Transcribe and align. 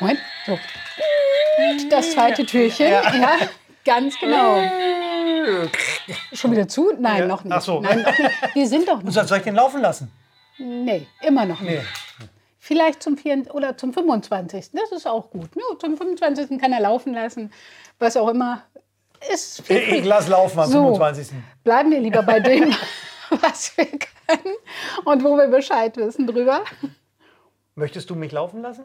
Moment, 0.00 0.20
so. 0.46 0.58
Das 1.90 2.12
zweite 2.12 2.44
Türchen. 2.46 2.88
Ja, 2.88 3.14
ja 3.14 3.36
ganz 3.84 4.18
genau. 4.18 4.60
Schon 6.32 6.52
wieder 6.52 6.68
zu? 6.68 6.92
Nein, 6.98 7.18
Ja. 7.20 7.26
noch 7.26 7.42
nicht. 7.44 7.52
Ach 7.52 7.60
so. 7.60 7.80
Nein, 7.80 8.02
noch 8.02 8.18
nicht. 8.18 8.54
Wir 8.54 8.66
sind 8.68 8.88
doch 8.88 9.02
nicht. 9.02 9.12
Soll 9.12 9.38
ich 9.38 9.44
den 9.44 9.54
laufen 9.54 9.80
lassen? 9.80 10.10
Nee, 10.58 11.06
immer 11.22 11.44
noch 11.46 11.60
nicht. 11.60 11.78
Nee. 11.80 12.26
Vielleicht 12.58 13.02
zum 13.02 13.16
4. 13.16 13.54
oder 13.54 13.76
zum 13.76 13.92
25. 13.92 14.70
Das 14.72 14.92
ist 14.92 15.06
auch 15.06 15.30
gut. 15.30 15.48
Ja, 15.56 15.78
zum 15.78 15.96
25. 15.96 16.60
kann 16.60 16.72
er 16.72 16.80
laufen 16.80 17.14
lassen. 17.14 17.52
Was 17.98 18.16
auch 18.16 18.28
immer. 18.28 18.62
Ist 19.32 19.62
viel 19.66 19.76
Ich 19.78 20.04
lass 20.04 20.28
laufen 20.28 20.60
am 20.60 20.70
So. 20.70 20.94
25. 20.94 21.36
Bleiben 21.64 21.90
wir 21.90 21.98
lieber 22.00 22.22
bei 22.22 22.38
dem, 22.40 22.72
was 23.30 23.76
wir 23.76 23.86
können 23.86 24.54
und 25.04 25.24
wo 25.24 25.36
wir 25.36 25.48
Bescheid 25.48 25.96
wissen 25.96 26.26
drüber. 26.26 26.62
Möchtest 27.74 28.10
du 28.10 28.14
mich 28.14 28.30
laufen 28.32 28.62
lassen? 28.62 28.84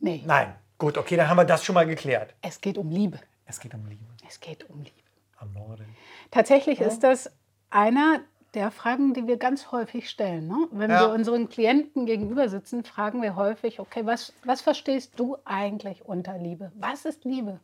Nee, 0.00 0.22
Nein. 0.26 0.54
Gut, 0.78 0.98
okay, 0.98 1.16
dann 1.16 1.28
haben 1.30 1.38
wir 1.38 1.44
das 1.44 1.64
schon 1.64 1.74
mal 1.74 1.86
geklärt. 1.86 2.34
es 2.42 2.60
geht 2.60 2.76
um 2.76 2.90
Liebe. 2.90 3.18
Es 3.46 3.60
geht 3.60 3.72
um 3.74 3.86
Liebe. 3.86 4.04
Es 4.28 4.40
geht 4.40 4.68
um 4.68 4.78
Liebe. 4.82 4.90
Am 5.38 5.52
Norden. 5.54 5.86
Tatsächlich 6.30 6.80
ist 6.80 7.00
das 7.00 7.30
einer 7.70 8.20
der 8.54 8.70
Fragen, 8.70 9.14
die 9.14 9.26
wir 9.26 9.36
ganz 9.38 9.70
häufig 9.72 10.08
stellen. 10.10 10.48
Ne? 10.48 10.68
Wenn 10.72 10.90
Ja. 10.90 11.02
wir 11.08 11.14
unseren 11.14 11.48
Klienten 11.48 12.04
gegenüber 12.06 12.48
sitzen, 12.48 12.84
fragen 12.84 13.22
wir 13.22 13.36
häufig, 13.36 13.80
okay, 13.80 14.04
was, 14.06 14.32
was 14.44 14.60
verstehst 14.62 15.18
du 15.18 15.36
eigentlich 15.44 16.04
unter 16.04 16.36
Liebe? 16.38 16.72
Was 16.74 17.04
ist 17.04 17.24
Liebe? 17.24 17.60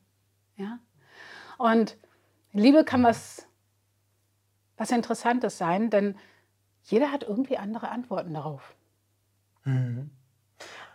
Ja? 0.56 0.78
Und 1.58 1.96
Liebe 2.52 2.84
kann 2.84 3.02
was, 3.02 3.46
was 4.76 4.90
Interessantes 4.90 5.56
sein, 5.58 5.88
denn 5.90 6.16
jeder 6.82 7.10
hat 7.12 7.22
irgendwie 7.24 7.56
andere 7.58 7.88
Antworten 7.90 8.34
darauf. 8.34 8.74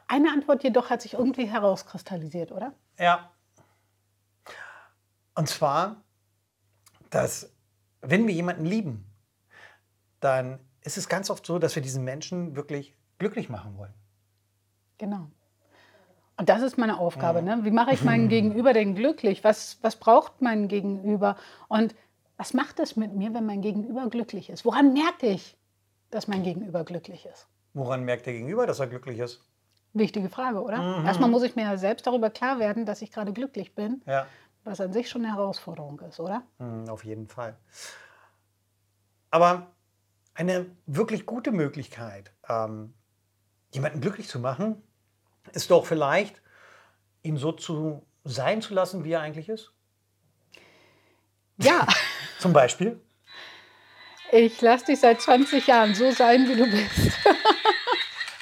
Eine 0.07 0.31
Antwort 0.31 0.63
jedoch 0.63 0.89
hat 0.89 1.01
sich 1.01 1.13
irgendwie 1.13 1.45
herauskristallisiert, 1.45 2.51
oder? 2.51 2.73
Ja. 2.97 3.29
Und 5.35 5.49
zwar, 5.49 5.97
dass 7.09 7.51
wenn 8.01 8.25
wir 8.27 8.33
jemanden 8.33 8.65
lieben, 8.65 9.05
dann 10.19 10.59
ist 10.81 10.97
es 10.97 11.09
ganz 11.09 11.29
oft 11.29 11.45
so, 11.45 11.59
dass 11.59 11.75
wir 11.75 11.81
diesen 11.81 12.03
Menschen 12.03 12.55
wirklich 12.55 12.95
glücklich 13.19 13.49
machen 13.49 13.77
wollen. 13.77 13.93
Genau. 14.97 15.27
Und 16.37 16.49
das 16.49 16.61
ist 16.61 16.77
meine 16.77 16.99
Aufgabe. 16.99 17.41
Ne? 17.41 17.59
Wie 17.63 17.71
mache 17.71 17.91
ich 17.91 18.03
meinen 18.03 18.29
Gegenüber 18.29 18.73
denn 18.73 18.95
glücklich? 18.95 19.43
Was, 19.43 19.79
was 19.81 19.95
braucht 19.95 20.41
mein 20.41 20.67
Gegenüber? 20.67 21.35
Und 21.67 21.95
was 22.37 22.53
macht 22.53 22.79
es 22.79 22.95
mit 22.95 23.13
mir, 23.13 23.33
wenn 23.33 23.45
mein 23.45 23.61
Gegenüber 23.61 24.07
glücklich 24.09 24.49
ist? 24.49 24.63
Woran 24.63 24.93
merke 24.93 25.27
ich, 25.27 25.57
dass 26.11 26.27
mein 26.27 26.43
Gegenüber 26.43 26.83
glücklich 26.83 27.25
ist? 27.25 27.47
Woran 27.73 28.03
merkt 28.03 28.27
der 28.27 28.33
Gegenüber, 28.33 28.67
dass 28.67 28.79
er 28.79 28.87
glücklich 28.87 29.19
ist? 29.19 29.41
Wichtige 29.97 30.29
Frage, 30.29 30.61
oder? 30.61 31.03
Erstmal 31.05 31.29
muss 31.29 31.43
ich 31.43 31.55
mir 31.55 31.63
ja 31.63 31.77
selbst 31.77 32.05
darüber 32.07 32.29
klar 32.29 32.59
werden, 32.59 32.85
dass 32.85 33.01
ich 33.01 33.11
gerade 33.11 33.33
glücklich 33.33 33.73
bin, 33.75 34.01
Ja, 34.05 34.27
was 34.63 34.79
an 34.81 34.93
sich 34.93 35.09
schon 35.09 35.23
eine 35.25 35.33
Herausforderung 35.35 35.99
ist, 36.01 36.19
oder? 36.19 36.43
hm, 36.59 36.87
auf 36.89 37.03
jeden 37.03 37.27
Fall. 37.27 37.55
Aber 39.31 39.67
eine 40.33 40.65
wirklich 40.85 41.25
gute 41.25 41.51
Möglichkeit, 41.51 42.31
ähm, 42.47 42.93
jemanden 43.71 44.01
glücklich 44.01 44.27
zu 44.27 44.39
machen, 44.39 44.81
ist 45.53 45.71
doch 45.71 45.85
vielleicht, 45.85 46.41
ihn 47.23 47.37
so 47.37 47.51
zu 47.51 48.05
sein 48.23 48.61
zu 48.61 48.73
lassen, 48.73 49.03
wie 49.03 49.11
er 49.13 49.21
eigentlich 49.21 49.49
ist. 49.49 49.71
Ja, 51.57 51.87
Zum 52.39 52.53
Beispiel. 52.53 53.01
ich 54.31 54.61
lasse 54.61 54.85
dich 54.85 54.99
seit 54.99 55.21
20 55.21 55.65
Jahren 55.67 55.95
so 55.95 56.11
sein, 56.11 56.47
wie 56.47 56.55
du 56.55 56.69
bist. 56.69 57.17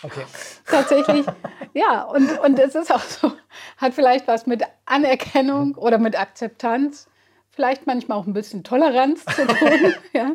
Okay. 0.03 0.25
Tatsächlich, 0.65 1.25
ja. 1.75 2.03
Und, 2.03 2.39
und 2.39 2.57
es 2.57 2.73
ist 2.73 2.91
auch 2.91 3.01
so, 3.01 3.31
hat 3.77 3.93
vielleicht 3.93 4.27
was 4.27 4.47
mit 4.47 4.63
Anerkennung 4.85 5.75
oder 5.75 5.99
mit 5.99 6.19
Akzeptanz, 6.19 7.07
vielleicht 7.49 7.85
manchmal 7.85 8.17
auch 8.17 8.25
ein 8.25 8.33
bisschen 8.33 8.63
Toleranz 8.63 9.23
zu 9.25 9.45
tun. 9.45 9.93
ja. 10.13 10.31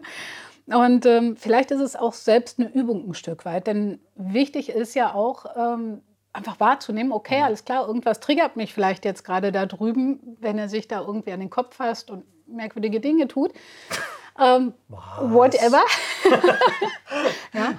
Und 0.66 1.04
ähm, 1.06 1.36
vielleicht 1.36 1.72
ist 1.72 1.80
es 1.80 1.96
auch 1.96 2.12
selbst 2.12 2.60
eine 2.60 2.72
Übung 2.72 3.10
ein 3.10 3.14
Stück 3.14 3.44
weit. 3.44 3.66
Denn 3.66 3.98
wichtig 4.14 4.68
ist 4.68 4.94
ja 4.94 5.12
auch, 5.14 5.46
ähm, 5.56 6.02
einfach 6.32 6.60
wahrzunehmen, 6.60 7.12
okay, 7.12 7.42
alles 7.42 7.64
klar, 7.64 7.86
irgendwas 7.86 8.20
triggert 8.20 8.56
mich 8.56 8.72
vielleicht 8.72 9.04
jetzt 9.04 9.24
gerade 9.24 9.52
da 9.52 9.66
drüben, 9.66 10.36
wenn 10.40 10.58
er 10.58 10.68
sich 10.68 10.86
da 10.86 11.00
irgendwie 11.00 11.32
an 11.32 11.40
den 11.40 11.50
Kopf 11.50 11.76
fasst 11.76 12.10
und 12.10 12.24
merkwürdige 12.46 13.00
Dinge 13.00 13.28
tut. 13.28 13.52
Ähm, 14.38 14.74
whatever. 14.88 15.82
ja. 17.52 17.74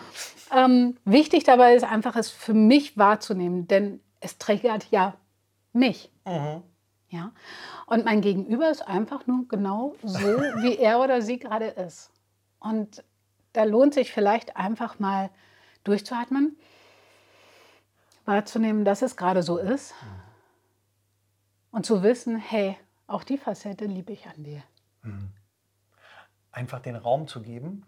Ähm, 0.51 0.97
wichtig 1.06 1.44
dabei 1.44 1.75
ist 1.75 1.84
einfach, 1.84 2.16
es 2.16 2.29
für 2.29 2.53
mich 2.53 2.97
wahrzunehmen, 2.97 3.67
denn 3.67 4.01
es 4.19 4.38
triggert 4.38 4.91
ja 4.91 5.16
mich. 5.73 6.12
Ja? 7.09 7.31
Und 7.85 8.06
mein 8.06 8.22
Gegenüber 8.22 8.69
ist 8.69 8.88
einfach 8.88 9.28
nur 9.28 9.47
genau 9.47 9.95
so, 10.03 10.19
wie 10.62 10.78
er 10.78 11.00
oder 11.00 11.22
sie 11.22 11.39
gerade 11.39 11.67
ist. 11.67 12.12
Und 12.59 13.03
da 13.53 13.63
lohnt 13.63 13.94
sich 13.94 14.12
vielleicht 14.12 14.56
einfach 14.56 15.00
mal 15.00 15.29
durchzuatmen, 15.84 16.57
wahrzunehmen, 18.25 18.85
dass 18.85 19.01
es 19.01 19.18
gerade 19.18 19.44
so 19.44 19.57
ist 19.57 19.94
und 21.72 21.85
zu 21.85 22.03
wissen, 22.03 22.38
hey, 22.38 22.78
auch 23.07 23.23
die 23.23 23.38
Facette 23.38 23.85
liebe 23.85 24.13
ich 24.13 24.28
an 24.28 24.44
dir. 24.44 24.63
einfach 26.51 26.79
den 26.79 26.95
Raum 26.95 27.28
zu 27.28 27.41
geben, 27.41 27.85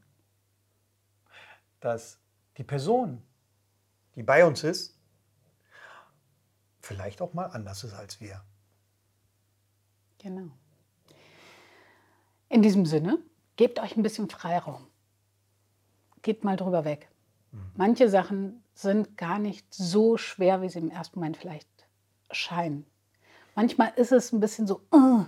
dass 1.80 2.20
die 2.58 2.64
Person, 2.64 3.22
die 4.16 4.24
bei 4.24 4.46
uns 4.46 4.64
ist, 4.64 5.00
vielleicht 6.80 7.22
auch 7.22 7.34
mal 7.34 7.46
anders 7.46 7.84
ist 7.84 7.94
als 7.94 8.20
wir. 8.20 8.44
Genau. 10.20 10.52
In 12.50 12.62
diesem 12.62 12.86
Sinne, 12.86 13.20
gebt 13.56 13.80
euch 13.80 13.98
ein 13.98 14.04
bisschen 14.04 14.30
Freiraum. 14.30 14.88
Geht 16.22 16.44
mal 16.44 16.56
drüber 16.56 16.86
weg. 16.86 17.10
Manche 17.76 18.10
Sachen 18.10 18.64
sind 18.74 19.18
gar 19.18 19.38
nicht 19.38 19.72
so 19.74 20.18
schwer, 20.18 20.62
wie 20.62 20.70
sie 20.70 20.80
im 20.80 20.90
ersten 20.90 21.20
Moment 21.20 21.38
vielleicht 21.38 21.70
scheinen. 22.32 22.86
Manchmal 23.56 23.94
ist 23.96 24.12
es 24.12 24.32
ein 24.32 24.40
bisschen 24.40 24.66
so, 24.66 24.82
uh. 24.92 25.26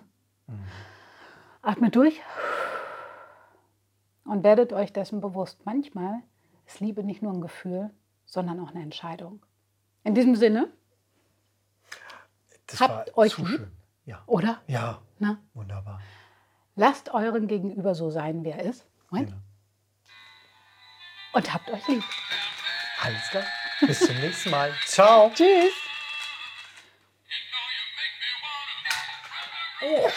atmet 1.62 1.96
durch 1.96 2.20
und 4.24 4.44
werdet 4.44 4.74
euch 4.74 4.92
dessen 4.92 5.22
bewusst. 5.22 5.66
Manchmal 5.66 6.24
ist 6.66 6.80
Liebe 6.80 7.04
nicht 7.04 7.22
nur 7.22 7.32
ein 7.34 7.42
Gefühl, 7.42 7.90
sondern 8.26 8.60
auch 8.60 8.70
eine 8.72 8.82
Entscheidung. 8.84 9.44
In 10.04 10.16
diesem 10.16 10.36
Sinne, 10.36 10.72
Das 12.68 12.80
Habt 12.82 13.16
euch 13.18 13.34
zu 13.34 13.46
lieb? 13.46 13.60
schön. 13.60 13.72
Ja. 14.06 14.22
oder? 14.28 14.62
ja, 14.68 15.02
Na, 15.20 15.40
wunderbar. 15.54 16.00
lasst 16.76 17.10
euren 17.10 17.48
Gegenüber 17.48 17.96
so 17.96 18.10
sein, 18.12 18.44
wie 18.44 18.50
er 18.50 18.62
ist. 18.64 18.86
Moment. 19.10 19.30
Genau. 19.30 19.42
Und 21.34 21.54
habt 21.54 21.70
euch 21.70 21.88
lieb. 21.88 22.04
Alles 23.02 23.30
klar. 23.30 23.44
Bis 23.82 24.00
zum 24.00 24.16
nächsten 24.20 24.50
Mal. 24.52 24.72
Ciao. 24.86 25.30
Tschüss. 25.34 25.74
You 29.82 30.10